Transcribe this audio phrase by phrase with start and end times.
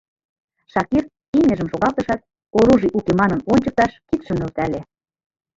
[0.71, 1.03] Шакир
[1.37, 2.21] имньыжым шогалтышат,
[2.57, 4.79] оружий уке манын ончыкташ, кидшым нӧлтале.